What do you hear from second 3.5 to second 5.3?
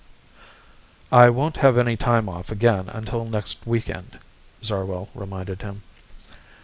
week end," Zarwell